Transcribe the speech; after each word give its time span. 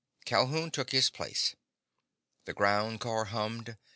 Calhoun 0.25 0.71
took 0.71 0.91
his 0.93 1.11
place. 1.11 1.55
The 2.45 2.55
ground 2.55 3.01
car 3.01 3.25
hummed. 3.25 3.77